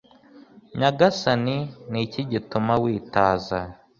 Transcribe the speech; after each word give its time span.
Nyagasani 0.79 1.57
ni 1.91 1.99
iki 2.05 2.21
gituma 2.31 2.73
witaza 2.83 3.59